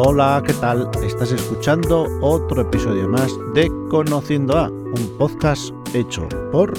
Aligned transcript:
Hola, 0.00 0.40
¿qué 0.46 0.52
tal? 0.52 0.88
Estás 1.04 1.32
escuchando 1.32 2.06
otro 2.20 2.62
episodio 2.62 3.08
más 3.08 3.32
de 3.52 3.68
Conociendo 3.90 4.56
a, 4.56 4.68
un 4.68 5.18
podcast 5.18 5.74
hecho 5.92 6.28
por 6.52 6.72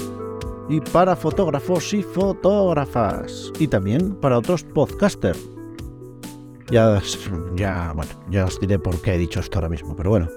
y 0.70 0.80
para 0.80 1.18
fotógrafos 1.18 1.94
y 1.94 2.02
fotógrafas 2.02 3.52
y 3.60 3.68
también 3.68 4.16
para 4.22 4.38
otros 4.38 4.64
podcasters. 4.64 5.50
Ya, 6.72 7.02
ya, 7.58 7.92
bueno, 7.94 8.12
ya 8.30 8.46
os 8.46 8.58
diré 8.58 8.80
por 8.80 9.02
qué 9.02 9.16
he 9.16 9.18
dicho 9.18 9.42
esto 9.42 9.58
ahora 9.58 9.68
mismo, 9.68 9.98
pero 9.98 10.12
bueno. 10.12 10.30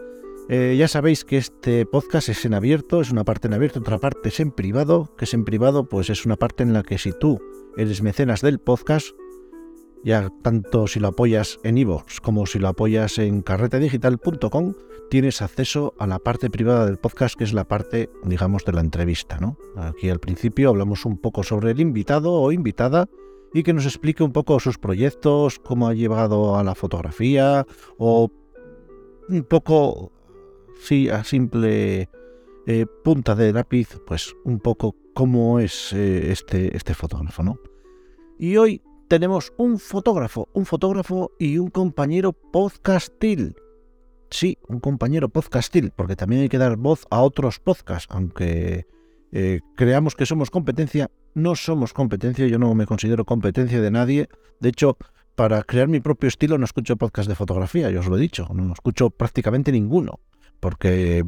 Eh, 0.49 0.75
ya 0.77 0.89
sabéis 0.89 1.25
que 1.25 1.37
este 1.37 1.87
podcast 1.87 2.31
es 2.31 2.45
en 2.45 2.55
abierto, 2.55 3.01
es 3.01 3.13
una 3.13 3.23
parte 3.23 3.47
en 3.47 3.55
abierto, 3.55 3.79
otra 3.79 3.99
parte 3.99 4.31
es 4.31 4.41
en 4.41 4.51
privado, 4.51 5.15
que 5.17 5.27
es 5.27 5.35
en 5.35 5.45
privado, 5.45 5.89
pues 5.89 6.11
es 6.11 6.27
una 6.27 6.35
parte 6.35 6.65
en 6.65 6.73
la 6.73 6.83
que 6.83 6.99
si 6.99 7.13
tú 7.13 7.41
eres 7.77 8.03
mecenas 8.03 8.41
del 8.41 8.59
podcast, 8.59 9.15
ya 10.05 10.31
tanto 10.43 10.87
si 10.87 11.01
lo 11.01 11.09
apoyas 11.09 11.59
en 11.63 11.79
iVoox 11.79 12.21
como 12.21 12.47
si 12.47 12.59
lo 12.59 12.69
apoyas 12.69 13.19
en 13.19 13.43
carretedigital.com, 13.43 14.75
tienes 15.11 15.43
acceso 15.43 15.95
a 15.99 16.07
la 16.07 16.19
parte 16.19 16.51
privada 16.51 16.87
del 16.87 16.99
podcast, 16.99 17.37
que 17.37 17.45
es 17.45 17.53
la 17.53 17.65
parte, 17.65 18.11
digamos, 18.25 18.65
de 18.65 18.73
la 18.73 18.81
entrevista, 18.81 19.39
¿no? 19.39 19.57
Aquí 19.77 20.09
al 20.09 20.21
principio 20.21 20.71
hablamos 20.71 21.05
un 21.05 21.19
poco 21.19 21.43
sobre 21.43 21.73
el 21.73 21.81
invitado 21.81 22.33
o 22.33 22.51
invitada 22.53 23.09
y 23.55 23.63
que 23.63 23.75
nos 23.75 23.85
explique 23.85 24.23
un 24.23 24.33
poco 24.33 24.59
sus 24.59 24.79
proyectos, 24.79 25.59
cómo 25.59 25.89
ha 25.89 25.95
llevado 25.95 26.57
a 26.57 26.65
la 26.65 26.75
fotografía 26.75 27.67
o 27.99 28.31
un 29.29 29.45
poco, 29.45 30.13
sí, 30.81 31.09
a 31.09 31.23
simple 31.25 32.09
eh, 32.67 32.87
punta 33.05 33.35
de 33.35 33.53
lápiz, 33.53 34.01
pues 34.07 34.35
un 34.45 34.59
poco 34.61 34.97
cómo 35.15 35.61
es 35.61 35.93
eh, 35.93 36.33
este, 36.33 36.77
este 36.77 36.95
fotógrafo, 36.95 37.43
¿no? 37.43 37.59
Y 38.39 38.57
hoy 38.57 38.83
tenemos 39.13 39.53
un 39.59 39.79
fotógrafo, 39.79 40.49
un 40.55 40.65
fotógrafo 40.65 41.33
y 41.39 41.59
un 41.59 41.69
compañero 41.69 42.33
podcastil. 42.33 43.57
Sí, 44.31 44.57
un 44.69 44.81
compañero 44.81 45.29
podcastil, 45.29 45.93
porque 45.95 46.17
también 46.17 46.41
hay 46.41 46.49
que 46.49 46.57
dar 46.57 46.79
voz 46.79 47.05
a 47.11 47.21
otros 47.21 47.61
podcasts, 47.61 48.09
aunque 48.11 48.87
eh, 49.31 49.61
creamos 49.77 50.15
que 50.15 50.25
somos 50.25 50.49
competencia, 50.51 51.11
no 51.35 51.57
somos 51.57 51.93
competencia, 51.93 52.47
yo 52.47 52.59
no 52.59 52.75
me 52.75 52.87
considero 52.87 53.27
competencia 53.27 53.83
de 53.83 53.91
nadie. 53.91 54.31
De 54.61 54.71
hecho, 54.71 54.97
para 55.35 55.63
crear 55.63 55.89
mi 55.89 56.01
propio 56.01 56.29
estilo 56.29 56.57
no 56.57 56.65
escucho 56.65 56.97
podcast 56.97 57.29
de 57.29 57.35
fotografía, 57.35 57.91
yo 57.91 58.01
os 58.01 58.07
lo 58.07 58.17
he 58.17 58.21
dicho, 58.21 58.49
no 58.55 58.73
escucho 58.73 59.11
prácticamente 59.11 59.73
ninguno, 59.73 60.21
porque 60.59 61.23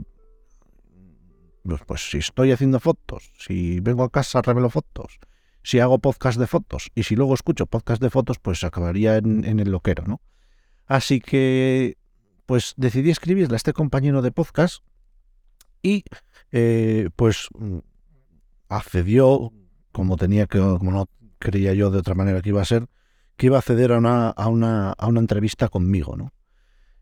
pues, 1.63 1.83
pues 1.87 2.11
si 2.11 2.17
estoy 2.17 2.51
haciendo 2.51 2.81
fotos, 2.81 3.31
si 3.37 3.81
vengo 3.81 4.05
a 4.05 4.11
casa 4.11 4.41
revelo 4.41 4.71
fotos, 4.71 5.19
si 5.65 5.81
hago 5.81 5.99
podcast 5.99 6.39
de 6.39 6.47
fotos 6.47 6.93
y 6.95 7.03
si 7.03 7.17
luego 7.17 7.35
escucho 7.35 7.67
podcast 7.67 8.01
de 8.01 8.11
fotos, 8.11 8.39
pues 8.39 8.63
acabaría 8.63 9.17
en, 9.17 9.59
el 9.59 9.71
loquero, 9.71 10.05
¿no? 10.07 10.21
Así 10.87 11.21
que, 11.21 11.97
pues 12.45 12.75
decidí 12.77 13.11
escribirle 13.11 13.55
a 13.55 13.57
este 13.57 13.73
compañero 13.73 14.21
de 14.21 14.31
podcast 14.31 14.85
y, 15.83 16.05
eh, 16.53 17.09
pues, 17.17 17.49
mm, 17.59 17.79
accedió, 18.69 19.53
como 19.91 20.17
tenía 20.19 20.47
que, 20.47 20.59
como 20.59 20.93
no 20.93 21.09
creía 21.39 21.73
yo 21.73 21.91
de 21.91 21.99
otra 21.99 22.15
manera 22.15 22.43
que 22.43 22.51
iba 22.51 22.61
a 22.61 22.67
ser, 22.67 22.87
que 23.37 23.47
iba 23.47 23.57
a 23.57 23.61
acceder 23.61 23.93
a 23.93 23.99
una, 23.99 24.29
a 24.29 24.49
una, 24.49 24.93
a 24.93 25.07
una 25.07 25.21
entrevista 25.21 25.69
conmigo, 25.69 26.15
¿no? 26.15 26.35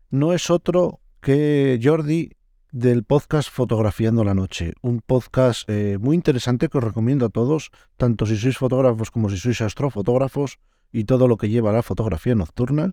No 0.09 0.31
es 0.31 0.49
otro 0.49 1.01
que 1.19 1.79
Jordi 1.83 2.31
del 2.73 3.03
podcast 3.03 3.51
Fotografiando 3.51 4.23
la 4.23 4.33
Noche, 4.33 4.73
un 4.81 5.01
podcast 5.01 5.69
eh, 5.69 5.99
muy 6.01 6.15
interesante 6.15 6.69
que 6.69 6.79
os 6.79 6.83
recomiendo 6.83 7.27
a 7.27 7.29
todos, 7.29 7.69
tanto 7.97 8.25
si 8.25 8.35
sois 8.35 8.57
fotógrafos 8.57 9.13
como 9.13 9.29
si 9.29 9.37
sois 9.37 9.61
astrofotógrafos 9.61 10.57
y 10.91 11.05
todo 11.05 11.27
lo 11.27 11.37
que 11.37 11.49
lleva 11.49 11.69
a 11.69 11.73
la 11.73 11.83
fotografía 11.83 12.33
nocturna. 12.33 12.89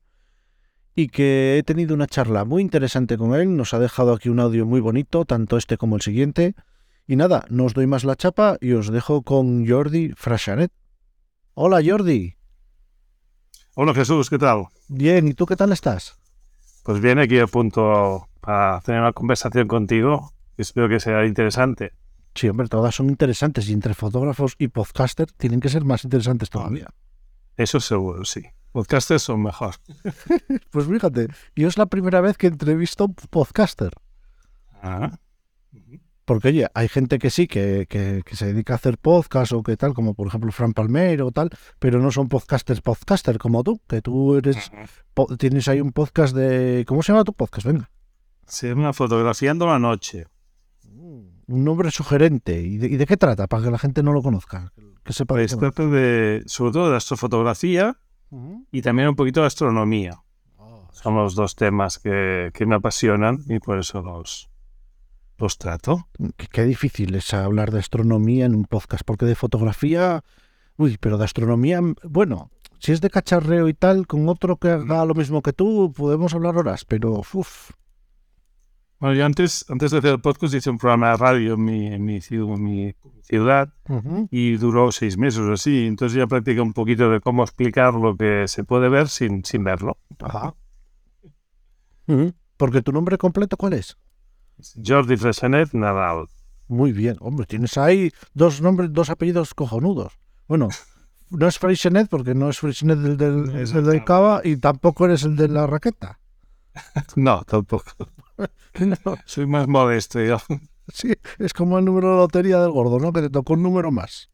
Y 0.95 1.09
que 1.09 1.57
he 1.57 1.63
tenido 1.63 1.95
una 1.95 2.07
charla 2.07 2.45
muy 2.45 2.61
interesante 2.61 3.17
con 3.17 3.35
él, 3.35 3.57
nos 3.57 3.73
ha 3.73 3.79
dejado 3.79 4.13
aquí 4.13 4.29
un 4.29 4.41
audio 4.41 4.67
muy 4.67 4.81
bonito, 4.81 5.25
tanto 5.25 5.57
este 5.57 5.79
como 5.79 5.97
el 5.97 6.03
siguiente. 6.03 6.55
Y 7.07 7.17
nada, 7.17 7.47
no 7.49 7.65
os 7.65 7.73
doy 7.73 7.87
más 7.87 8.05
la 8.05 8.17
chapa 8.17 8.59
y 8.61 8.73
os 8.73 8.93
dejo 8.93 9.23
con 9.23 9.67
Jordi 9.67 10.13
Frashanet. 10.15 10.73
Hola 11.55 11.81
Jordi. 11.83 12.37
Hola 13.77 13.95
Jesús, 13.95 14.29
¿qué 14.29 14.37
tal? 14.37 14.67
Bien, 14.89 15.27
¿y 15.27 15.33
tú 15.33 15.47
qué 15.47 15.57
tal 15.57 15.73
estás? 15.73 16.19
Pues 16.85 17.01
bien, 17.01 17.19
aquí 17.19 17.39
a 17.39 17.47
punto 17.47 18.30
para 18.51 18.81
tener 18.81 19.01
una 19.01 19.13
conversación 19.13 19.69
contigo. 19.69 20.33
Espero 20.57 20.89
que 20.89 20.99
sea 20.99 21.25
interesante. 21.25 21.93
Sí, 22.35 22.49
hombre, 22.49 22.67
todas 22.67 22.93
son 22.97 23.09
interesantes 23.09 23.69
y 23.69 23.73
entre 23.73 23.95
fotógrafos 23.95 24.57
y 24.59 24.67
podcaster 24.67 25.31
tienen 25.31 25.61
que 25.61 25.69
ser 25.69 25.85
más 25.85 26.03
interesantes 26.03 26.51
todavía. 26.51 26.89
Eso 27.57 27.79
seguro, 27.79 28.25
sí. 28.25 28.43
Podcasters 28.73 29.23
son 29.23 29.43
mejor. 29.43 29.77
pues 30.71 30.87
fíjate, 30.87 31.29
yo 31.55 31.69
es 31.69 31.79
la 31.79 31.87
primera 31.87 32.21
vez 32.21 32.37
que 32.37 32.49
entrevisto 32.49 33.05
un 33.05 33.15
podcaster. 33.15 33.93
Ah. 34.83 35.17
Porque, 36.25 36.49
oye, 36.49 36.67
hay 36.75 36.89
gente 36.89 37.21
que 37.21 37.31
sí, 37.31 37.47
que, 37.47 37.87
que, 37.89 38.23
se 38.35 38.47
dedica 38.47 38.73
a 38.73 38.77
hacer 38.77 38.99
podcast 38.99 39.53
o 39.53 39.63
que 39.63 39.77
tal, 39.77 39.95
como 39.95 40.15
por 40.15 40.27
ejemplo 40.27 40.51
Fran 40.51 40.73
Palmero 40.73 41.29
o 41.29 41.31
tal, 41.31 41.51
pero 41.79 42.01
no 42.01 42.11
son 42.11 42.29
podcasters 42.29 42.81
podcaster 42.81 43.39
como 43.39 43.63
tú, 43.63 43.81
que 43.89 44.03
tú 44.03 44.37
eres, 44.37 44.73
tienes 45.39 45.69
ahí 45.69 45.81
un 45.81 45.93
podcast 45.93 46.35
de... 46.35 46.85
¿Cómo 46.89 47.05
se 47.05 47.13
llama 47.13 47.23
tu 47.23 47.33
podcast? 47.33 47.67
Venga. 47.67 47.91
Se 48.51 48.69
llama 48.69 48.93
Fotografiando 48.93 49.65
la 49.67 49.79
Noche. 49.79 50.27
Mm, 50.85 51.21
un 51.47 51.65
nombre 51.65 51.91
sugerente. 51.93 52.61
¿Y 52.61 52.79
de, 52.79 53.07
qué 53.07 53.17
trata? 53.17 53.47
Para 53.47 53.63
que 53.63 53.71
la 53.71 53.79
gente 53.79 54.03
no 54.03 54.13
lo 54.13 54.23
conozca. 54.23 54.73
Que 55.05 55.13
sepa 55.13 55.35
pues 55.35 55.57
trata 55.57 55.87
de, 55.87 56.43
sobre 56.47 56.73
todo 56.73 56.91
de 56.91 56.97
astrofotografía 56.97 57.97
y 58.73 58.83
también 58.83 59.09
un 59.09 59.15
poquito 59.15 59.41
de 59.41 59.47
astronomía. 59.47 60.23
Oh, 60.57 60.89
Son 60.91 61.15
los 61.15 61.37
dos 61.37 61.55
temas 61.55 62.01
que, 62.01 62.51
que, 62.53 62.67
me 62.67 62.75
apasionan 62.75 63.45
y 63.49 63.61
por 63.61 63.79
eso 63.79 64.03
los, 64.03 64.51
los 65.39 65.57
trato. 65.57 66.09
Qué, 66.53 66.65
difícil 66.65 67.15
es 67.15 67.33
hablar 67.33 67.71
de 67.71 67.79
astronomía 67.79 68.47
en 68.47 68.57
un 68.57 68.65
podcast, 68.65 69.05
porque 69.05 69.27
de 69.27 69.37
fotografía, 69.37 70.25
uy, 70.77 70.99
pero 71.01 71.19
de 71.19 71.25
astronomía, 71.25 71.81
bueno, 72.03 72.51
si 72.81 72.91
es 72.91 73.01
de 73.01 73.11
cacharreo 73.11 73.69
y 73.69 73.75
tal, 73.75 74.09
con 74.09 74.29
otro 74.29 74.57
que 74.57 74.71
haga 74.71 75.05
lo 75.05 75.15
mismo 75.15 75.41
que 75.41 75.53
tú, 75.53 75.93
podemos 75.97 76.35
hablar 76.35 76.57
horas, 76.57 76.85
pero 76.85 77.23
uff. 77.33 77.71
Bueno, 79.01 79.15
yo 79.15 79.25
antes, 79.25 79.65
antes 79.71 79.91
de 79.91 79.99
hacer 79.99 80.11
el 80.13 80.21
podcast 80.21 80.53
hice 80.53 80.69
un 80.69 80.77
programa 80.77 81.13
de 81.13 81.17
radio 81.17 81.55
en 81.55 81.65
mi, 81.65 81.87
en 81.87 82.05
mi, 82.05 82.21
ciudad 82.21 83.73
y 84.31 84.57
duró 84.59 84.93
seis 84.93 85.17
meses 85.17 85.41
o 85.41 85.55
así. 85.55 85.87
Entonces 85.87 86.19
ya 86.19 86.27
practiqué 86.27 86.61
un 86.61 86.75
poquito 86.75 87.09
de 87.09 87.21
cómo 87.21 87.43
explicar 87.43 87.95
lo 87.95 88.15
que 88.15 88.47
se 88.47 88.63
puede 88.63 88.91
ver 88.91 89.09
sin, 89.09 89.43
sin 89.45 89.65
verlo. 89.65 89.97
Ajá. 90.19 90.55
Porque 92.59 92.83
tu 92.83 92.93
nombre 92.93 93.17
completo, 93.17 93.57
¿cuál 93.57 93.73
es? 93.73 93.97
Jordi 94.85 95.17
Fresenet 95.17 95.73
Nadal. 95.73 96.27
Muy 96.69 96.93
bien, 96.93 97.17
hombre, 97.21 97.47
tienes 97.47 97.79
ahí 97.79 98.13
dos 98.35 98.61
nombres, 98.61 98.93
dos 98.93 99.09
apellidos 99.09 99.55
cojonudos. 99.55 100.19
Bueno, 100.47 100.69
no 101.31 101.49
es 101.49 101.59
Freixenet 101.59 102.09
porque 102.11 102.35
no 102.35 102.51
es 102.51 102.59
Freixenet 102.59 102.99
el 102.99 103.17
del, 103.17 103.51
el 103.51 103.85
del 103.87 104.05
Cava 104.05 104.43
y 104.45 104.57
tampoco 104.57 105.07
eres 105.07 105.23
el 105.23 105.37
de 105.37 105.49
la 105.49 105.67
raqueta. 105.67 106.21
No, 107.17 107.43
tampoco. 107.45 107.93
Soy 109.27 109.47
más 109.47 109.69
modesto 109.69 110.23
yo. 110.23 110.39
Sí, 110.93 111.13
es 111.39 111.53
como 111.53 111.79
el 111.79 111.85
número 111.85 112.11
de 112.11 112.17
lotería 112.17 112.61
del 112.61 112.73
gordo, 112.73 112.99
¿no? 112.99 113.13
Que 113.13 113.21
te 113.21 113.31
tocó 113.31 113.53
un 113.53 113.63
número 113.63 113.93
más. 113.93 114.29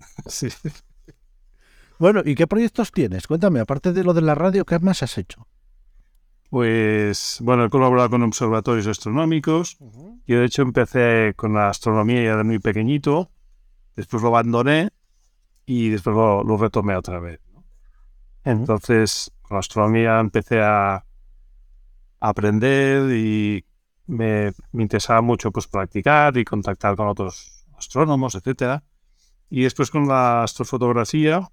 Sí. 0.26 0.48
Bueno, 2.00 2.22
¿y 2.24 2.34
qué 2.34 2.48
proyectos 2.48 2.90
tienes? 2.90 3.28
Cuéntame, 3.28 3.60
aparte 3.60 3.92
de 3.92 4.02
lo 4.02 4.12
de 4.12 4.22
la 4.22 4.34
radio, 4.34 4.64
¿qué 4.64 4.78
más 4.80 5.04
has 5.04 5.18
hecho? 5.18 5.46
Pues, 6.50 7.38
bueno, 7.42 7.64
he 7.64 7.70
colaborado 7.70 8.10
con 8.10 8.22
observatorios 8.24 8.88
astronómicos. 8.88 9.78
Yo, 10.26 10.40
de 10.40 10.44
hecho, 10.44 10.62
empecé 10.62 11.32
con 11.36 11.54
la 11.54 11.68
astronomía 11.68 12.24
ya 12.24 12.36
de 12.36 12.42
muy 12.42 12.58
pequeñito. 12.58 13.30
Después 13.94 14.22
lo 14.22 14.28
abandoné 14.30 14.90
y 15.64 15.90
después 15.90 16.16
lo, 16.16 16.56
retomé 16.56 16.96
otra 16.96 17.20
vez. 17.20 17.40
Entonces, 18.42 19.30
con 19.42 19.56
la 19.56 19.60
astronomía 19.60 20.18
empecé 20.18 20.60
a, 20.60 21.04
aprender 22.20 23.10
y 23.16 23.64
me, 24.06 24.52
interesaba 24.72 25.22
mucho 25.22 25.50
pues 25.50 25.66
practicar 25.66 26.36
y 26.36 26.44
contactar 26.44 26.96
con 26.96 27.08
otros 27.08 27.64
astrónomos, 27.76 28.34
etcétera. 28.34 28.84
Y 29.48 29.62
después 29.62 29.90
con 29.90 30.06
la 30.06 30.44
astrofotografía, 30.44 31.48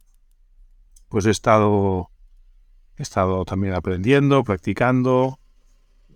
pues 1.09 1.25
he 1.25 1.31
estado 1.31 2.11
He 2.97 3.03
estado 3.03 3.45
también 3.45 3.75
aprendiendo, 3.75 4.43
practicando. 4.43 5.39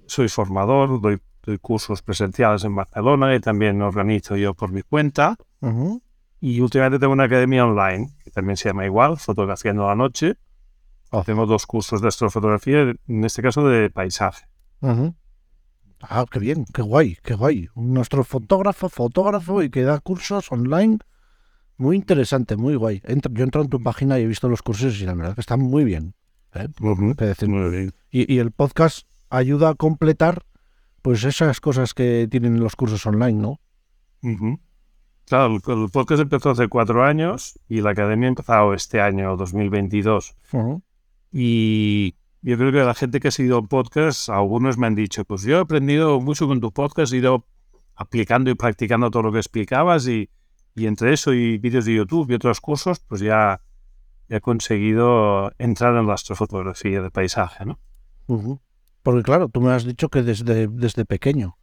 Soy 0.07 0.29
formador, 0.29 0.99
doy, 0.99 1.21
cursos 1.59 2.01
presenciales 2.01 2.63
en 2.63 2.75
Barcelona 2.75 3.35
y 3.35 3.39
también 3.39 3.81
organizo 3.81 4.35
yo 4.35 4.53
por 4.53 4.71
mi 4.71 4.81
cuenta. 4.81 5.35
Y 6.39 6.59
últimamente 6.59 6.99
tengo 6.99 7.13
una 7.13 7.25
academia 7.25 7.65
online, 7.65 8.09
que 8.23 8.31
también 8.31 8.57
se 8.57 8.69
llama 8.69 8.85
igual, 8.85 9.17
Fotografiando 9.17 9.87
la 9.87 9.95
Noche. 9.95 10.37
Hacemos 11.11 11.49
dos 11.49 11.65
cursos 11.65 12.01
de 12.01 12.07
astrofotografía, 12.07 12.93
en 13.07 13.23
este 13.25 13.41
caso 13.41 13.67
de 13.67 13.89
paisaje. 13.89 14.45
Ah, 16.01 16.25
qué 16.31 16.39
bien, 16.39 16.65
qué 16.73 16.81
guay, 16.81 17.17
qué 17.23 17.35
guay. 17.35 17.69
Un 17.75 17.97
astrofotógrafo, 17.97 18.89
fotógrafo 18.89 19.61
y 19.61 19.69
que 19.69 19.83
da 19.83 19.99
cursos 19.99 20.51
online. 20.51 20.99
Muy 21.77 21.97
interesante, 21.97 22.55
muy 22.55 22.75
guay. 22.75 23.01
yo 23.05 23.41
he 23.41 23.43
entrado 23.43 23.65
en 23.65 23.69
tu 23.69 23.81
página 23.83 24.19
y 24.19 24.23
he 24.23 24.27
visto 24.27 24.47
los 24.47 24.61
cursos 24.61 24.99
y 25.01 25.05
la 25.05 25.13
verdad 25.13 25.35
que 25.35 25.41
están 25.41 25.59
muy 25.59 25.83
bien. 25.83 26.15
¿eh? 26.53 26.67
Decir, 27.17 27.49
Muy 27.49 27.69
bien. 27.69 27.93
Y, 28.09 28.33
y 28.33 28.39
el 28.39 28.51
podcast 28.51 29.07
ayuda 29.29 29.69
a 29.69 29.75
completar 29.75 30.45
pues 31.01 31.23
esas 31.23 31.59
cosas 31.59 31.93
que 31.93 32.27
tienen 32.29 32.59
los 32.59 32.75
cursos 32.75 33.05
online, 33.05 33.41
¿no? 33.41 33.59
Claro, 35.25 35.55
el, 35.55 35.89
podcast 35.89 36.21
empezó 36.21 36.51
hace 36.51 36.67
cuatro 36.67 37.03
años 37.03 37.59
y 37.67 37.81
la 37.81 37.91
academia 37.91 38.27
ha 38.27 38.29
empezado 38.29 38.73
este 38.73 39.01
año, 39.01 39.37
2022. 39.37 40.35
Y 41.31 42.15
yo 42.41 42.57
creo 42.57 42.71
que 42.71 42.79
la 42.79 42.93
gente 42.93 43.19
que 43.19 43.29
ha 43.29 43.31
seguido 43.31 43.63
podcast, 43.63 44.29
algunos 44.29 44.77
me 44.77 44.87
han 44.87 44.95
dicho, 44.95 45.23
pues 45.25 45.43
yo 45.43 45.57
he 45.57 45.61
aprendido 45.61 46.19
mucho 46.19 46.47
con 46.47 46.59
tu 46.59 46.71
podcast, 46.71 47.13
he 47.13 47.17
ido 47.17 47.45
aplicando 47.95 48.49
y 48.49 48.55
practicando 48.55 49.11
todo 49.11 49.23
lo 49.23 49.31
que 49.31 49.37
explicabas 49.37 50.07
y, 50.07 50.29
y 50.75 50.87
entre 50.87 51.13
eso 51.13 51.33
y 51.33 51.57
vídeos 51.57 51.85
de 51.85 51.95
YouTube 51.95 52.31
y 52.31 52.33
otros 52.33 52.59
cursos, 52.59 52.99
pues 52.99 53.21
ya, 53.21 53.61
ya 54.27 54.37
he 54.37 54.41
conseguido 54.41 55.51
entrar 55.57 55.95
en 55.95 56.07
la 56.07 56.15
astrofotografía 56.15 57.01
de 57.01 57.11
paisaje, 57.11 57.65
¿no? 57.65 57.79
Porque 59.03 59.23
claro, 59.23 59.49
tú 59.49 59.61
me 59.61 59.71
has 59.71 59.85
dicho 59.85 60.09
que 60.09 60.23
desde, 60.23 60.67
desde 60.67 61.05
pequeño. 61.05 61.57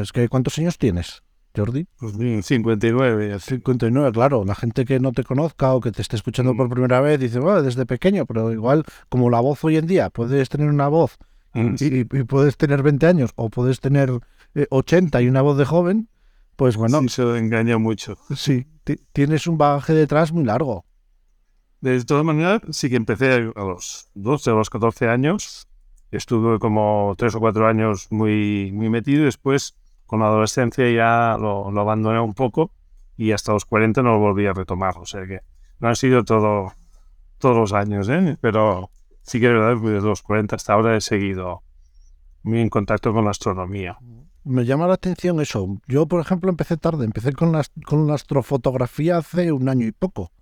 Es 0.00 0.12
que 0.12 0.28
¿cuántos 0.28 0.58
años 0.58 0.76
tienes, 0.76 1.22
Jordi? 1.56 1.86
Pues 1.98 2.16
bien, 2.16 2.42
59. 2.42 3.32
así. 3.34 3.50
59, 3.56 4.12
claro. 4.12 4.44
La 4.44 4.54
gente 4.54 4.84
que 4.84 5.00
no 5.00 5.12
te 5.12 5.24
conozca 5.24 5.74
o 5.74 5.80
que 5.80 5.90
te 5.92 6.02
esté 6.02 6.16
escuchando 6.16 6.54
por 6.56 6.68
primera 6.70 7.00
vez 7.00 7.18
dice, 7.18 7.40
bueno, 7.40 7.62
desde 7.62 7.86
pequeño, 7.86 8.26
pero 8.26 8.52
igual 8.52 8.84
como 9.08 9.30
la 9.30 9.40
voz 9.40 9.62
hoy 9.64 9.76
en 9.76 9.86
día, 9.86 10.10
puedes 10.10 10.48
tener 10.48 10.68
una 10.68 10.88
voz 10.88 11.16
y, 11.54 12.00
y 12.00 12.04
puedes 12.04 12.56
tener 12.56 12.82
20 12.82 13.06
años 13.06 13.32
o 13.34 13.50
puedes 13.50 13.80
tener 13.80 14.10
eh, 14.54 14.66
80 14.70 15.20
y 15.22 15.28
una 15.28 15.42
voz 15.42 15.58
de 15.58 15.64
joven, 15.64 16.08
pues 16.54 16.76
bueno, 16.76 17.00
Sí, 17.00 17.08
se 17.08 17.22
engaña 17.38 17.78
mucho. 17.78 18.16
sí, 18.36 18.66
ti- 18.84 19.00
tienes 19.12 19.46
un 19.48 19.58
bagaje 19.58 19.92
detrás 19.94 20.32
muy 20.32 20.44
largo. 20.44 20.84
De 21.80 22.04
todas 22.04 22.24
maneras, 22.24 22.60
sí 22.70 22.88
que 22.90 22.96
empecé 22.96 23.32
a 23.32 23.38
los 23.64 24.10
12 24.14 24.50
o 24.50 24.56
los 24.56 24.68
14 24.70 25.08
años. 25.08 25.66
Estuve 26.10 26.58
como 26.58 27.14
3 27.16 27.34
o 27.36 27.40
4 27.40 27.66
años 27.66 28.06
muy, 28.10 28.70
muy 28.72 28.90
metido. 28.90 29.22
y 29.22 29.24
Después, 29.24 29.76
con 30.10 30.18
la 30.18 30.26
adolescencia, 30.26 30.90
ya 30.90 31.36
lo, 31.38 31.70
lo 31.70 31.80
abandoné 31.80 32.18
un 32.18 32.34
poco 32.34 32.72
y 33.16 33.30
hasta 33.30 33.52
los 33.52 33.64
40 33.64 34.02
no 34.02 34.14
lo 34.14 34.18
volví 34.18 34.44
a 34.44 34.52
retomar. 34.52 34.98
O 34.98 35.06
sea 35.06 35.24
que 35.24 35.38
no 35.78 35.86
han 35.86 35.94
sido 35.94 36.24
todo, 36.24 36.72
todos 37.38 37.56
los 37.56 37.72
años, 37.72 38.08
¿eh? 38.08 38.36
pero 38.40 38.90
sí 39.22 39.38
que 39.38 39.46
es 39.46 39.52
verdad 39.52 39.80
que 39.80 39.88
desde 39.88 40.08
los 40.08 40.22
40 40.22 40.56
hasta 40.56 40.72
ahora 40.72 40.96
he 40.96 41.00
seguido 41.00 41.62
muy 42.42 42.58
en 42.58 42.70
contacto 42.70 43.12
con 43.12 43.24
la 43.24 43.30
astronomía. 43.30 43.98
Me 44.42 44.64
llama 44.64 44.88
la 44.88 44.94
atención 44.94 45.40
eso. 45.40 45.78
Yo, 45.86 46.06
por 46.06 46.20
ejemplo, 46.20 46.50
empecé 46.50 46.76
tarde. 46.76 47.04
Empecé 47.04 47.32
con 47.32 47.52
la, 47.52 47.62
con 47.86 48.08
la 48.08 48.14
astrofotografía 48.14 49.18
hace 49.18 49.52
un 49.52 49.68
año 49.68 49.86
y 49.86 49.92
poco. 49.92 50.32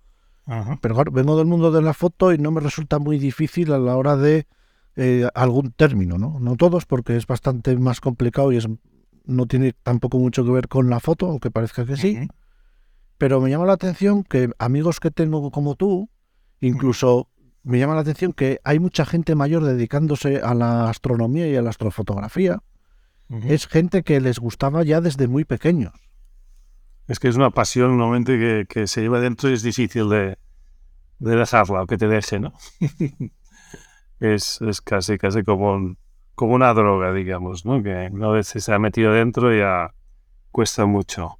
Pero 0.81 0.95
claro, 0.95 1.11
vengo 1.11 1.37
del 1.37 1.45
mundo 1.45 1.71
de 1.71 1.83
la 1.83 1.93
foto 1.93 2.33
y 2.33 2.39
no 2.39 2.49
me 2.49 2.59
resulta 2.59 2.97
muy 2.97 3.19
difícil 3.19 3.71
a 3.71 3.77
la 3.77 3.95
hora 3.95 4.15
de 4.15 4.47
eh, 4.95 5.29
algún 5.35 5.73
término, 5.73 6.17
¿no? 6.17 6.39
No 6.39 6.55
todos, 6.55 6.87
porque 6.87 7.15
es 7.15 7.27
bastante 7.27 7.77
más 7.77 8.01
complicado 8.01 8.51
y 8.51 8.57
es, 8.57 8.67
no 9.25 9.45
tiene 9.45 9.73
tampoco 9.83 10.17
mucho 10.19 10.43
que 10.45 10.51
ver 10.51 10.67
con 10.67 10.89
la 10.89 10.99
foto, 10.99 11.27
aunque 11.27 11.51
parezca 11.51 11.85
que 11.85 11.97
sí. 11.97 12.27
Pero 13.17 13.41
me 13.41 13.49
llama 13.49 13.65
la 13.65 13.73
atención 13.73 14.23
que 14.23 14.49
amigos 14.59 14.99
que 14.99 15.11
tengo 15.11 15.51
como 15.51 15.75
tú, 15.75 16.09
incluso 16.61 17.29
me 17.63 17.77
llama 17.79 17.95
la 17.95 18.01
atención 18.01 18.31
que 18.33 18.59
hay 18.63 18.79
mucha 18.79 19.05
gente 19.05 19.35
mayor 19.35 19.63
dedicándose 19.63 20.41
a 20.41 20.53
la 20.53 20.89
astronomía 20.89 21.47
y 21.47 21.55
a 21.55 21.61
la 21.61 21.69
astrofotografía. 21.69 22.63
Es 23.43 23.67
gente 23.67 24.01
que 24.03 24.19
les 24.21 24.39
gustaba 24.39 24.83
ya 24.83 25.01
desde 25.01 25.27
muy 25.27 25.45
pequeños. 25.45 25.93
Es 27.07 27.19
que 27.19 27.27
es 27.27 27.35
una 27.35 27.51
pasión 27.51 27.89
normalmente 27.97 28.39
que, 28.39 28.65
que 28.67 28.87
se 28.87 29.01
lleva 29.01 29.19
dentro 29.19 29.49
y 29.49 29.53
es 29.53 29.61
difícil 29.63 30.09
de, 30.09 30.37
de 31.19 31.35
dejarla 31.35 31.83
o 31.83 31.87
que 31.87 31.97
te 31.97 32.07
deje, 32.07 32.39
¿no? 32.39 32.53
es, 34.19 34.61
es 34.61 34.81
casi, 34.81 35.17
casi 35.17 35.43
como, 35.43 35.73
un- 35.73 35.97
como 36.39 36.53
una 36.55 36.73
droga, 36.73 37.11
digamos, 37.11 37.65
¿no? 37.65 37.83
Que 37.83 38.07
una 38.13 38.29
vez 38.29 38.47
se 38.47 38.73
ha 38.73 38.79
metido 38.79 39.11
dentro 39.11 39.53
ya 39.53 39.93
cuesta 40.51 40.85
mucho 40.85 41.37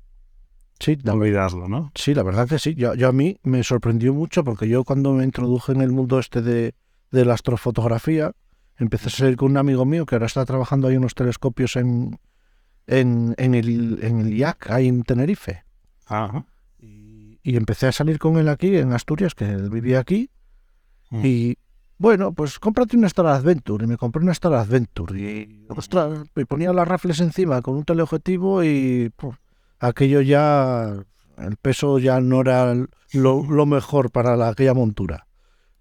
Sí, 0.78 0.98
la, 1.04 1.14
olvidarlo, 1.14 1.70
¿no? 1.70 1.90
sí, 1.96 2.14
la 2.14 2.22
verdad 2.22 2.50
que 2.50 2.60
sí. 2.60 2.76
Yo, 2.76 2.96
yo 2.96 3.08
a 3.08 3.14
mí 3.14 3.38
me 3.44 3.64
sorprendió 3.64 4.14
mucho 4.14 4.44
porque 4.44 4.68
yo 4.68 4.84
cuando 4.84 5.14
me 5.14 5.24
introduje 5.24 5.72
en 5.72 5.80
el 5.80 5.94
mundo 5.94 6.20
este 6.20 6.42
de, 6.42 6.76
de 7.12 7.24
la 7.24 7.36
astrofotografía, 7.36 8.34
empecé 8.76 9.08
a 9.08 9.12
salir 9.12 9.38
con 9.38 9.52
un 9.52 9.58
amigo 9.58 9.86
mío 9.86 10.06
que 10.06 10.16
ahora 10.16 10.26
está 10.26 10.44
trabajando 10.44 10.90
ahí 10.90 10.98
unos 10.98 11.16
telescopios 11.16 11.78
en, 11.78 12.20
en, 12.86 13.36
en 13.38 13.56
el, 13.56 14.04
en 14.04 14.20
el 14.20 14.34
IAC, 14.34 14.70
ahí 14.70 14.90
en 14.90 15.04
Tenerife. 15.04 15.64
Ajá. 16.08 16.46
Y, 16.78 17.40
y 17.42 17.56
empecé 17.56 17.88
a 17.88 17.94
salir 17.94 18.20
con 18.20 18.38
él 18.38 18.50
aquí 18.50 18.76
en 18.76 18.92
Asturias, 18.92 19.34
que 19.34 19.46
él 19.46 19.70
vivía 19.70 20.00
aquí. 20.00 20.30
Mm. 21.10 21.26
Y 21.26 21.58
bueno, 22.00 22.32
pues 22.32 22.60
cómprate 22.60 22.96
una 22.96 23.08
Star 23.08 23.28
Adventure. 23.28 23.84
Y 23.84 23.88
me 23.88 23.98
compré 23.98 24.24
una 24.24 24.32
Star 24.32 24.54
Adventure. 24.54 25.20
Y 25.20 25.66
ostras, 25.68 26.22
me 26.34 26.46
ponía 26.46 26.72
las 26.72 26.88
rafles 26.88 27.20
encima 27.20 27.62
con 27.62 27.76
un 27.76 27.84
teleobjetivo 27.84 28.64
y 28.64 29.12
puf, 29.16 29.36
aquello 29.80 30.22
ya, 30.22 30.96
el 31.38 31.58
peso 31.58 32.00
ya 32.00 32.22
no 32.22 32.40
era 32.40 32.74
lo, 33.12 33.44
lo 33.44 33.66
mejor 33.66 34.12
para 34.12 34.38
la, 34.38 34.48
aquella 34.48 34.74
montura. 34.74 35.28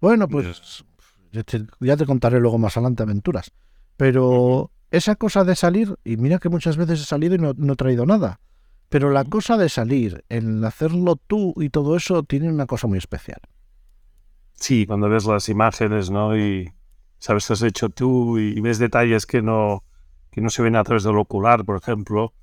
Bueno, 0.01 0.27
pues 0.27 0.83
ya 1.31 1.43
te, 1.43 1.65
ya 1.79 1.95
te 1.95 2.05
contaré 2.05 2.41
luego 2.41 2.57
más 2.57 2.75
adelante 2.75 3.03
aventuras. 3.03 3.51
Pero 3.95 4.71
esa 4.91 5.15
cosa 5.15 5.45
de 5.45 5.55
salir, 5.55 5.97
y 6.03 6.17
mira 6.17 6.39
que 6.39 6.49
muchas 6.49 6.75
veces 6.75 7.01
he 7.01 7.05
salido 7.05 7.35
y 7.35 7.37
no, 7.37 7.53
no 7.55 7.73
he 7.73 7.77
traído 7.77 8.05
nada. 8.05 8.41
Pero 8.89 9.11
la 9.11 9.23
cosa 9.23 9.55
de 9.55 9.69
salir, 9.69 10.25
el 10.27 10.65
hacerlo 10.65 11.15
tú 11.15 11.53
y 11.57 11.69
todo 11.69 11.95
eso, 11.95 12.23
tiene 12.23 12.49
una 12.49 12.65
cosa 12.65 12.87
muy 12.87 12.97
especial. 12.97 13.39
Sí, 14.59 14.85
cuando 14.85 15.09
ves 15.09 15.25
las 15.25 15.49
imágenes, 15.49 16.09
¿no? 16.09 16.37
Y 16.37 16.73
sabes 17.17 17.47
que 17.47 17.53
has 17.53 17.61
hecho 17.61 17.89
tú 17.89 18.37
y 18.37 18.59
ves 18.61 18.79
detalles 18.79 19.25
que 19.25 19.41
no, 19.41 19.83
que 20.31 20.41
no 20.41 20.49
se 20.49 20.61
ven 20.61 20.75
a 20.75 20.83
través 20.83 21.03
del 21.03 21.17
ocular, 21.17 21.65
por 21.65 21.77
ejemplo, 21.77 22.33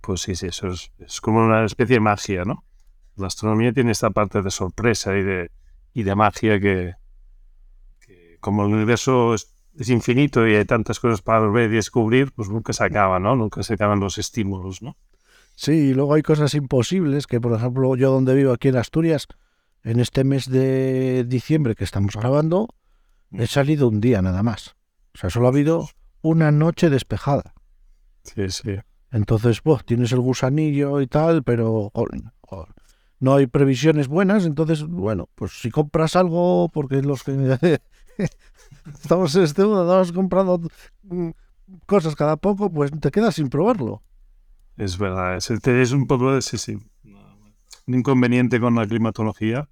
pues 0.00 0.22
sí, 0.22 0.34
sí, 0.34 0.46
eso 0.46 0.68
es, 0.68 1.20
como 1.20 1.44
una 1.44 1.64
especie 1.64 1.96
de 1.96 2.00
magia, 2.00 2.44
¿no? 2.44 2.64
La 3.16 3.26
astronomía 3.26 3.72
tiene 3.72 3.92
esta 3.92 4.10
parte 4.10 4.42
de 4.42 4.50
sorpresa 4.50 5.16
y 5.16 5.22
de, 5.22 5.50
y 5.92 6.02
de 6.04 6.14
magia 6.14 6.60
que, 6.60 6.94
que 8.00 8.38
como 8.40 8.64
el 8.64 8.72
universo 8.72 9.34
es, 9.34 9.54
es 9.76 9.90
infinito 9.90 10.46
y 10.46 10.54
hay 10.54 10.64
tantas 10.64 11.00
cosas 11.00 11.20
para 11.20 11.46
ver 11.48 11.70
y 11.70 11.76
descubrir, 11.76 12.32
pues 12.32 12.48
nunca 12.48 12.72
se 12.72 12.84
acaba, 12.84 13.18
¿no? 13.18 13.36
Nunca 13.36 13.62
se 13.62 13.74
acaban 13.74 14.00
los 14.00 14.18
estímulos, 14.18 14.82
¿no? 14.82 14.96
Sí, 15.54 15.72
y 15.72 15.94
luego 15.94 16.14
hay 16.14 16.22
cosas 16.22 16.54
imposibles 16.54 17.26
que, 17.26 17.40
por 17.40 17.52
ejemplo, 17.52 17.96
yo 17.96 18.12
donde 18.12 18.34
vivo 18.34 18.52
aquí 18.52 18.68
en 18.68 18.76
Asturias, 18.76 19.26
en 19.84 20.00
este 20.00 20.24
mes 20.24 20.50
de 20.50 21.24
diciembre 21.24 21.74
que 21.74 21.84
estamos 21.84 22.14
grabando, 22.16 22.68
he 23.32 23.46
salido 23.46 23.88
un 23.88 24.00
día 24.00 24.22
nada 24.22 24.42
más. 24.42 24.76
O 25.14 25.18
sea, 25.18 25.30
solo 25.30 25.46
ha 25.46 25.50
habido 25.50 25.88
una 26.22 26.50
noche 26.50 26.90
despejada. 26.90 27.54
Sí, 28.22 28.48
sí. 28.50 28.76
Entonces, 29.10 29.60
pues, 29.62 29.84
tienes 29.84 30.12
el 30.12 30.20
gusanillo 30.20 31.00
y 31.00 31.06
tal, 31.06 31.42
pero 31.42 31.90
no 33.20 33.34
hay 33.34 33.46
previsiones 33.46 34.08
buenas. 34.08 34.44
Entonces, 34.44 34.84
bueno, 34.84 35.28
pues 35.34 35.52
si 35.52 35.70
compras 35.70 36.16
algo, 36.16 36.68
porque 36.72 37.02
los 37.02 37.22
que 37.24 37.32
estamos 39.02 39.34
en 39.34 39.42
este 39.44 39.64
mundo, 39.64 39.82
estamos 39.82 40.12
comprando 40.12 40.60
mm, 41.04 41.30
cosas 41.86 42.14
cada 42.14 42.36
poco, 42.36 42.70
pues 42.70 42.90
te 43.00 43.10
quedas 43.10 43.34
sin 43.34 43.48
probarlo. 43.48 44.02
Es 44.76 44.96
verdad, 44.98 45.36
es, 45.36 45.50
es 45.50 45.92
un 45.92 46.06
poco 46.06 46.34
de- 46.34 46.42
sí, 46.42 46.56
sí, 46.56 46.78
un 47.88 47.94
inconveniente 47.94 48.60
con 48.60 48.74
la 48.76 48.86
climatología. 48.86 49.68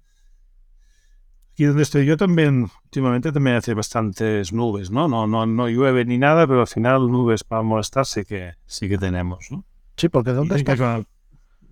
Y 1.55 1.63
donde 1.63 1.83
estoy 1.83 2.05
yo 2.05 2.17
también, 2.17 2.67
últimamente 2.85 3.31
también 3.31 3.55
hace 3.55 3.73
bastantes 3.73 4.53
nubes, 4.53 4.91
¿no? 4.91 5.07
No, 5.07 5.25
no, 5.25 5.45
no 5.45 5.67
llueve 5.69 6.05
ni 6.05 6.17
nada, 6.17 6.45
pero 6.45 6.61
al 6.61 6.67
final 6.67 7.09
nubes 7.09 7.43
para 7.43 7.61
molestar 7.63 8.05
sí 8.05 8.25
que, 8.25 8.53
sí 8.65 8.87
que 8.89 8.97
tenemos, 8.97 9.47
¿no? 9.49 9.63
Sí, 9.95 10.09
porque 10.09 10.31
¿dónde 10.33 10.55
estás? 10.55 10.77
con 10.77 11.07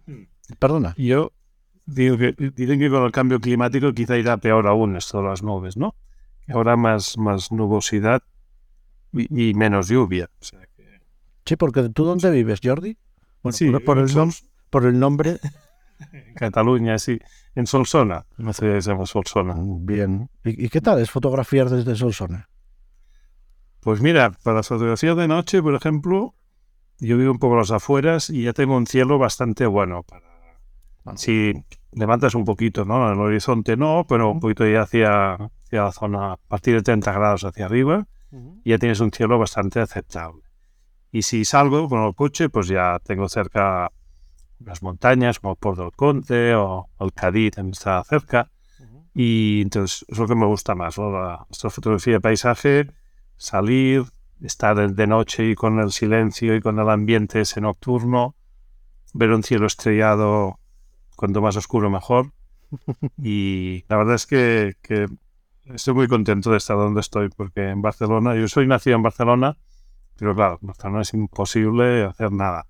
el- 0.08 0.28
Perdona. 0.60 0.94
yo 0.98 1.32
digo 1.86 2.18
que, 2.18 2.34
dicen 2.56 2.80
que 2.80 2.90
con 2.90 3.04
el 3.04 3.12
cambio 3.12 3.40
climático 3.40 3.94
quizá 3.94 4.18
irá 4.18 4.38
peor 4.38 4.66
aún 4.68 4.96
esto 4.96 5.20
de 5.22 5.28
las 5.28 5.44
nubes, 5.44 5.78
¿no? 5.78 5.96
Que 6.48 6.54
habrá 6.54 6.76
más, 6.78 7.18
más 7.20 7.52
nubosidad 7.52 8.24
y, 9.14 9.50
y 9.50 9.54
menos 9.54 9.88
lluvia. 9.88 10.30
O 10.42 10.44
sea 10.44 10.62
que- 10.76 11.02
Sí, 11.46 11.56
porque 11.58 11.90
¿tú 11.90 12.06
dónde 12.06 12.32
vives, 12.32 12.60
Jordi? 12.64 12.98
Bueno, 13.44 13.56
Sí, 13.56 13.70
por, 13.70 13.84
por 13.84 13.98
el, 14.00 14.10
Sol- 14.10 14.30
nom- 14.30 14.50
por 14.72 14.86
el 14.88 14.98
nombre. 15.00 15.38
En 16.12 16.34
Cataluña, 16.36 16.98
sí, 17.00 17.20
en 17.56 17.68
Solsona, 17.68 18.26
una 18.38 18.54
ciudad 18.54 18.76
que 18.76 18.82
se 18.82 18.92
llama 18.92 19.06
Solsona. 19.06 19.56
Bien. 19.58 20.30
¿Y, 20.44 20.66
y 20.66 20.70
qué 20.70 20.82
tal 20.82 21.00
es 21.00 21.12
fotografiar 21.12 21.70
desde 21.70 21.96
Solsona? 21.96 22.50
Pues 23.80 24.02
mira, 24.02 24.32
para 24.44 24.58
las 24.58 24.68
fotografías 24.68 25.16
de 25.16 25.28
noche, 25.28 25.62
por 25.62 25.76
ejemplo, 25.76 26.36
yo 27.00 27.18
vivo 27.18 27.32
un 27.32 27.40
poco 27.40 27.56
a 27.56 27.60
las 27.60 27.72
afueras 27.72 28.30
y 28.30 28.44
ya 28.44 28.54
tengo 28.54 28.76
un 28.76 28.88
cielo 28.88 29.18
bastante 29.18 29.66
bueno. 29.66 30.04
Para... 30.04 30.26
Si 31.18 31.54
levantas 31.92 32.36
un 32.36 32.46
poquito, 32.46 32.84
¿no? 32.86 33.12
El 33.12 33.20
horizonte 33.20 33.78
no, 33.78 34.06
pero 34.08 34.32
un 34.32 34.40
poquito 34.40 34.68
ya 34.68 34.82
hacia, 34.82 35.36
hacia 35.36 35.84
la 35.84 35.92
zona, 35.92 36.34
a 36.34 36.38
partir 36.38 36.76
de 36.76 36.82
30 36.82 37.12
grados 37.12 37.44
hacia 37.44 37.66
arriba, 37.66 38.08
ya 38.66 38.78
tienes 38.78 39.00
un 39.00 39.12
cielo 39.12 39.38
bastante 39.38 39.80
aceptable. 39.80 40.42
Y 41.12 41.22
si 41.22 41.46
salgo 41.46 41.88
con 41.88 42.04
el 42.04 42.16
coche, 42.16 42.50
pues 42.50 42.68
ya 42.68 43.00
tengo 43.04 43.30
cerca 43.30 43.92
las 44.60 44.82
montañas, 44.82 45.40
como 45.40 45.56
Port 45.56 45.80
del 45.80 45.92
Conte 45.92 46.56
o 46.56 46.90
el 47.00 47.14
Cadí 47.14 47.52
también 47.52 47.74
está 47.74 48.04
cerca. 48.04 48.50
Y 49.14 49.62
entonces 49.62 50.06
es 50.10 50.18
lo 50.18 50.28
que 50.28 50.36
me 50.36 50.46
gusta 50.46 50.76
más, 50.76 50.98
¿no? 50.98 51.10
la 51.10 51.46
astrofotografía 51.50 52.16
de 52.16 52.20
paisaje, 52.20 52.92
salir, 53.38 54.04
estar 54.42 54.94
de 54.94 55.08
noche 55.08 55.52
y 55.52 55.56
con 55.56 55.80
el 55.80 55.92
silencio 55.92 56.54
y 56.54 56.62
con 56.62 56.80
el 56.80 56.90
ambiente 56.90 57.40
ese 57.40 57.62
nocturno, 57.62 58.36
ver 59.14 59.32
un 59.32 59.44
cielo 59.44 59.68
estrellado 59.68 60.60
cuanto 61.16 61.42
más 61.42 61.56
oscuro 61.56 61.90
mejor. 61.90 62.32
Y 63.18 63.86
la 63.88 63.96
verdad 63.98 64.16
es 64.16 64.26
que, 64.26 64.74
que 64.82 65.08
estoy 65.66 65.94
muy 65.94 66.08
contento 66.08 66.52
de 66.52 66.58
estar 66.58 66.76
donde 66.76 67.00
estoy, 67.00 67.30
porque 67.30 67.70
en 67.70 67.82
Barcelona, 67.82 68.36
yo 68.36 68.48
soy 68.50 68.68
nacido 68.68 68.98
en 68.98 69.04
Barcelona, 69.04 69.58
pero 70.18 70.36
claro, 70.36 70.60
en 70.62 70.68
Barcelona 70.68 71.02
es 71.02 71.14
imposible 71.14 72.04
hacer 72.04 72.32
nada. 72.34 72.68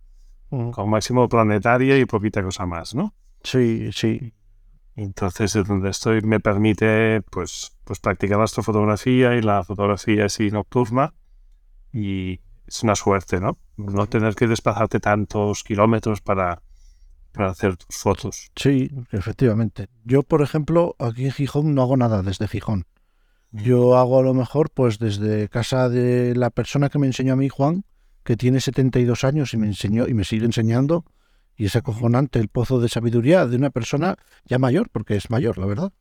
Con 0.71 0.89
máximo 0.89 1.27
planetaria 1.27 1.97
y 1.97 2.05
poquita 2.05 2.43
cosa 2.43 2.65
más, 2.65 2.95
¿no? 2.95 3.13
Sí, 3.43 3.91
sí. 3.91 4.33
Entonces, 4.95 5.55
es 5.55 5.67
donde 5.67 5.89
estoy 5.89 6.21
me 6.21 6.39
permite 6.39 7.21
pues, 7.29 7.75
pues 7.83 7.99
practicar 7.99 8.37
la 8.37 8.45
astrofotografía 8.45 9.35
y 9.35 9.41
la 9.41 9.63
fotografía 9.63 10.25
así 10.25 10.51
nocturna. 10.51 11.13
Y 11.91 12.39
es 12.65 12.83
una 12.83 12.95
suerte, 12.95 13.39
¿no? 13.39 13.57
No 13.77 14.07
tener 14.07 14.35
que 14.35 14.47
desplazarte 14.47 14.99
tantos 14.99 15.63
kilómetros 15.63 16.21
para, 16.21 16.61
para 17.33 17.49
hacer 17.49 17.75
tus 17.75 17.95
fotos. 17.95 18.51
Sí, 18.55 18.89
efectivamente. 19.11 19.89
Yo, 20.05 20.23
por 20.23 20.41
ejemplo, 20.41 20.95
aquí 20.99 21.25
en 21.25 21.31
Gijón 21.31 21.75
no 21.75 21.81
hago 21.81 21.97
nada 21.97 22.21
desde 22.23 22.47
Gijón. 22.47 22.85
Yo 23.51 23.97
hago 23.97 24.19
a 24.19 24.23
lo 24.23 24.33
mejor 24.33 24.69
pues 24.69 24.99
desde 24.99 25.47
casa 25.47 25.87
de 25.87 26.35
la 26.35 26.49
persona 26.49 26.89
que 26.89 26.99
me 26.99 27.07
enseñó 27.07 27.33
a 27.33 27.37
mí, 27.37 27.47
Juan, 27.47 27.85
que 28.25 28.35
tiene 28.35 28.59
72 28.59 29.23
años 29.23 29.53
y 29.53 29.57
me 29.57 29.67
enseñó 29.67 30.07
y 30.07 30.13
me 30.13 30.25
sigue 30.25 30.45
enseñando 30.45 31.05
y 31.55 31.65
es 31.65 31.75
acojonante 31.75 32.39
el 32.39 32.49
pozo 32.49 32.81
de 32.81 32.89
sabiduría 32.89 33.45
de 33.45 33.55
una 33.55 33.69
persona 33.69 34.17
ya 34.45 34.59
mayor, 34.59 34.89
porque 34.89 35.15
es 35.15 35.29
mayor, 35.29 35.57
la 35.57 35.67
verdad. 35.67 35.93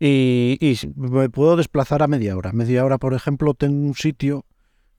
Y, 0.00 0.56
y, 0.60 0.76
me 0.96 1.28
puedo 1.30 1.56
desplazar 1.56 2.02
a 2.02 2.08
media 2.08 2.36
hora. 2.36 2.52
Media 2.52 2.84
hora, 2.84 2.98
por 2.98 3.14
ejemplo, 3.14 3.54
tengo 3.54 3.86
un 3.86 3.94
sitio 3.94 4.44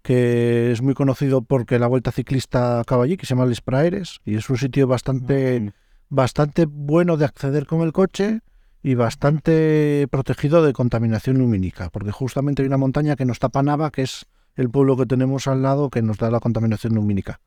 que 0.03 0.71
es 0.71 0.81
muy 0.81 0.93
conocido 0.93 1.41
porque 1.41 1.79
la 1.79 1.87
Vuelta 1.87 2.11
Ciclista 2.11 2.79
acaba 2.79 3.03
allí, 3.03 3.17
que 3.17 3.25
se 3.25 3.33
llama 3.33 3.47
Les 3.47 3.59
Praeres, 3.59 4.19
y 4.23 4.35
es 4.35 4.49
un 4.49 4.57
sitio 4.57 4.87
bastante, 4.87 5.73
bastante 6.07 6.65
bueno 6.65 7.17
de 7.17 7.25
acceder 7.25 7.65
con 7.65 7.81
el 7.81 7.91
coche 7.91 8.39
y 8.83 8.93
bastante 8.93 10.07
protegido 10.09 10.63
de 10.63 10.71
contaminación 10.71 11.39
lumínica, 11.39 11.89
porque 11.89 12.11
justamente 12.11 12.61
hay 12.61 12.67
una 12.67 12.77
montaña 12.77 13.17
que 13.17 13.25
nos 13.25 13.39
tapa 13.39 13.63
Nava, 13.63 13.91
que 13.91 14.03
es 14.03 14.27
el 14.57 14.69
pueblo 14.69 14.97
que 14.97 15.05
tenemos 15.05 15.47
al 15.47 15.61
lado 15.61 15.89
que 15.89 16.01
nos 16.01 16.17
da 16.17 16.29
la 16.29 16.39
contaminación 16.41 16.93
lumínica. 16.95 17.39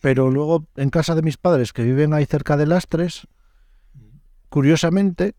Pero 0.00 0.30
luego 0.30 0.66
en 0.76 0.90
casa 0.90 1.14
de 1.14 1.22
mis 1.22 1.36
padres, 1.36 1.72
que 1.72 1.82
viven 1.84 2.12
ahí 2.12 2.24
cerca 2.26 2.56
de 2.56 2.66
Lastres, 2.66 3.26
curiosamente, 4.48 5.34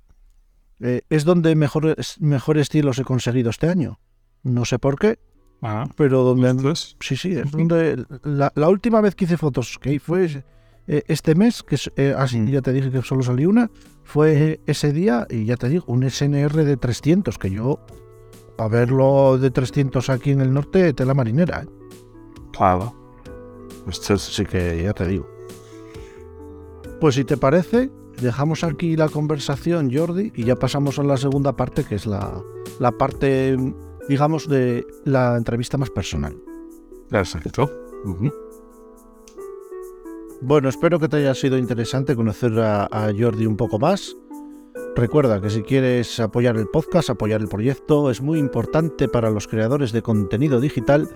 eh, 0.79 1.01
es 1.09 1.25
donde 1.25 1.55
mejores, 1.55 2.19
mejores 2.19 2.63
estilos 2.63 2.99
he 2.99 3.03
conseguido 3.03 3.49
este 3.49 3.67
año. 3.69 3.99
No 4.43 4.65
sé 4.65 4.79
por 4.79 4.97
qué, 4.97 5.19
Ah, 5.61 5.89
pero 5.97 6.23
donde... 6.23 6.55
pues, 6.55 6.95
Sí, 7.01 7.17
sí, 7.17 7.33
es 7.33 7.51
donde... 7.51 8.05
La, 8.23 8.51
la 8.55 8.69
última 8.69 9.01
vez 9.01 9.13
que 9.15 9.25
hice 9.25 9.35
fotos, 9.35 9.77
que 9.77 9.99
fue 9.99 10.43
eh, 10.87 11.03
este 11.07 11.35
mes, 11.35 11.63
que 11.63 11.77
eh, 11.97 12.15
así, 12.17 12.39
Mm. 12.39 12.47
ya 12.47 12.61
te 12.61 12.71
dije 12.71 12.89
que 12.91 13.01
solo 13.01 13.23
salió 13.23 13.49
una, 13.49 13.69
fue 14.05 14.61
ese 14.67 14.93
día, 14.93 15.27
y 15.29 15.43
ya 15.43 15.57
te 15.57 15.67
digo, 15.67 15.83
un 15.87 16.09
SNR 16.09 16.63
de 16.63 16.77
300, 16.77 17.37
que 17.37 17.51
yo, 17.51 17.85
para 18.59 18.67
verlo 18.81 19.37
de 19.37 19.51
300 19.51 20.09
aquí 20.09 20.31
en 20.31 20.41
el 20.41 20.53
norte, 20.53 20.91
tela 20.93 21.13
marinera. 21.13 21.61
¿eh? 21.63 21.67
claro. 22.51 22.93
Esto 23.87 24.15
es- 24.15 24.27
Así 24.27 24.45
que 24.45 24.83
ya 24.83 24.91
te 24.91 25.07
digo. 25.07 25.25
Pues 26.99 27.15
si 27.15 27.23
te 27.23 27.37
parece, 27.37 27.89
dejamos 28.21 28.65
aquí 28.65 28.97
la 28.97 29.07
conversación, 29.07 29.89
Jordi, 29.93 30.33
y 30.35 30.43
ya 30.43 30.57
pasamos 30.57 30.99
a 30.99 31.03
la 31.03 31.15
segunda 31.15 31.55
parte, 31.55 31.85
que 31.85 31.95
es 31.95 32.05
la, 32.05 32.43
la 32.79 32.91
parte, 32.91 33.55
digamos, 34.09 34.49
de 34.49 34.85
la 35.05 35.37
entrevista 35.37 35.77
más 35.77 35.89
personal. 35.89 36.35
Exacto. 37.11 37.71
Bueno, 40.41 40.67
espero 40.67 40.99
que 40.99 41.07
te 41.07 41.17
haya 41.17 41.33
sido 41.33 41.57
interesante 41.57 42.13
conocer 42.13 42.59
a, 42.59 42.85
a 42.91 43.11
Jordi 43.17 43.45
un 43.45 43.55
poco 43.55 43.79
más. 43.79 44.15
Recuerda 44.95 45.39
que 45.39 45.49
si 45.49 45.63
quieres 45.63 46.19
apoyar 46.19 46.57
el 46.57 46.67
podcast, 46.67 47.09
apoyar 47.09 47.41
el 47.41 47.47
proyecto, 47.47 48.11
es 48.11 48.21
muy 48.21 48.37
importante 48.39 49.07
para 49.07 49.29
los 49.29 49.47
creadores 49.47 49.91
de 49.91 50.01
contenido 50.01 50.59
digital 50.59 51.07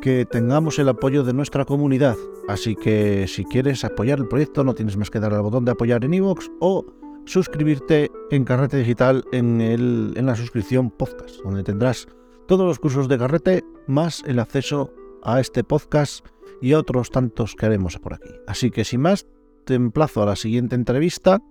que 0.00 0.24
tengamos 0.24 0.78
el 0.78 0.88
apoyo 0.88 1.22
de 1.22 1.32
nuestra 1.32 1.64
comunidad. 1.64 2.16
Así 2.48 2.74
que 2.74 3.26
si 3.28 3.44
quieres 3.44 3.84
apoyar 3.84 4.18
el 4.18 4.28
proyecto, 4.28 4.64
no 4.64 4.74
tienes 4.74 4.96
más 4.96 5.10
que 5.10 5.20
dar 5.20 5.34
al 5.34 5.42
botón 5.42 5.64
de 5.64 5.72
apoyar 5.72 6.04
en 6.04 6.14
iVoox 6.14 6.48
o 6.60 6.84
suscribirte 7.26 8.10
en 8.30 8.44
Carrete 8.44 8.78
Digital 8.78 9.24
en, 9.32 9.60
en 9.60 10.26
la 10.26 10.34
suscripción 10.34 10.90
podcast, 10.90 11.36
donde 11.44 11.62
tendrás 11.62 12.08
todos 12.48 12.66
los 12.66 12.78
cursos 12.78 13.08
de 13.08 13.18
Carrete 13.18 13.64
más 13.86 14.24
el 14.26 14.38
acceso 14.40 14.92
a 15.22 15.38
este 15.38 15.62
podcast 15.62 16.26
y 16.60 16.72
a 16.72 16.78
otros 16.78 17.10
tantos 17.10 17.54
que 17.54 17.66
haremos 17.66 17.98
por 17.98 18.14
aquí. 18.14 18.30
Así 18.46 18.70
que 18.70 18.84
sin 18.84 19.02
más, 19.02 19.26
te 19.64 19.74
emplazo 19.74 20.22
a 20.22 20.26
la 20.26 20.36
siguiente 20.36 20.74
entrevista, 20.74 21.42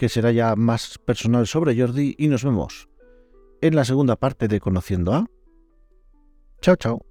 que 0.00 0.08
será 0.08 0.32
ya 0.32 0.56
más 0.56 0.96
personal 0.96 1.46
sobre 1.46 1.78
Jordi, 1.78 2.14
y 2.16 2.28
nos 2.28 2.42
vemos 2.42 2.88
en 3.60 3.76
la 3.76 3.84
segunda 3.84 4.16
parte 4.16 4.48
de 4.48 4.58
Conociendo 4.58 5.12
a. 5.12 5.26
Chao, 6.62 6.76
chao. 6.76 7.09